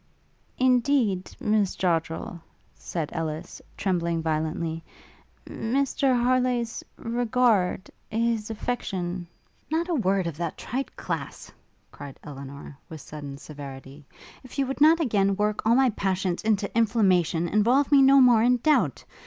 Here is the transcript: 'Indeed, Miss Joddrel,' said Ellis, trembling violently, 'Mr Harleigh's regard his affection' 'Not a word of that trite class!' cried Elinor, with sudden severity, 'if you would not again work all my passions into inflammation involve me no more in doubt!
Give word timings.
'Indeed, 0.57 1.35
Miss 1.39 1.75
Joddrel,' 1.75 2.41
said 2.73 3.11
Ellis, 3.13 3.61
trembling 3.77 4.23
violently, 4.23 4.83
'Mr 5.45 6.19
Harleigh's 6.23 6.83
regard 6.97 7.91
his 8.09 8.49
affection' 8.49 9.27
'Not 9.71 9.89
a 9.89 9.93
word 9.93 10.25
of 10.25 10.37
that 10.37 10.57
trite 10.57 10.95
class!' 10.95 11.51
cried 11.91 12.19
Elinor, 12.23 12.75
with 12.89 12.99
sudden 12.99 13.37
severity, 13.37 14.03
'if 14.43 14.57
you 14.57 14.65
would 14.65 14.81
not 14.81 14.99
again 14.99 15.35
work 15.35 15.63
all 15.67 15.75
my 15.75 15.91
passions 15.91 16.41
into 16.41 16.75
inflammation 16.75 17.47
involve 17.47 17.91
me 17.91 18.01
no 18.01 18.19
more 18.19 18.41
in 18.41 18.57
doubt! 18.57 19.05